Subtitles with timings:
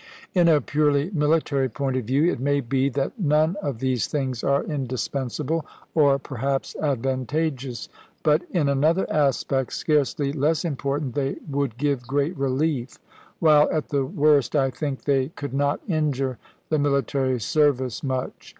[0.33, 4.43] In a purely military point of view it may be that none of these things
[4.43, 7.87] are indispensable, or perhaps advantageous;
[8.23, 12.97] but in another aspect, scarcely less important, they would give great relief;
[13.37, 16.39] while, at the worst, I think they could not injure
[16.69, 18.49] the military service much.